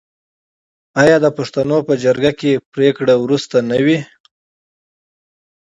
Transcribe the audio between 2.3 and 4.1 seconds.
کې پریکړه وروستۍ نه وي؟